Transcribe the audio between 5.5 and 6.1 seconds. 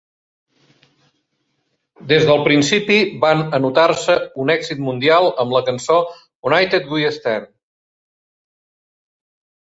la cançó